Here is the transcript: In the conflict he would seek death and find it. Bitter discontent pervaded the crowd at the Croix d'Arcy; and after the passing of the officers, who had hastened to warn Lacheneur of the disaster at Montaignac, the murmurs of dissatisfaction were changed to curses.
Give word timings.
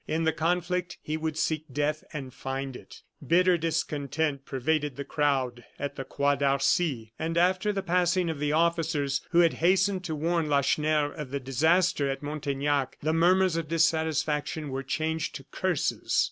In 0.07 0.23
the 0.23 0.33
conflict 0.33 0.97
he 1.03 1.15
would 1.15 1.37
seek 1.37 1.65
death 1.71 2.03
and 2.11 2.33
find 2.33 2.75
it. 2.75 3.03
Bitter 3.23 3.55
discontent 3.55 4.47
pervaded 4.47 4.95
the 4.95 5.05
crowd 5.05 5.63
at 5.77 5.95
the 5.95 6.03
Croix 6.03 6.33
d'Arcy; 6.33 7.13
and 7.19 7.37
after 7.37 7.71
the 7.71 7.83
passing 7.83 8.27
of 8.27 8.39
the 8.39 8.51
officers, 8.51 9.21
who 9.29 9.41
had 9.41 9.53
hastened 9.61 10.03
to 10.05 10.15
warn 10.15 10.49
Lacheneur 10.49 11.11
of 11.11 11.29
the 11.29 11.39
disaster 11.39 12.09
at 12.09 12.23
Montaignac, 12.23 12.97
the 13.03 13.13
murmurs 13.13 13.55
of 13.55 13.67
dissatisfaction 13.67 14.69
were 14.69 14.81
changed 14.81 15.35
to 15.35 15.43
curses. 15.51 16.19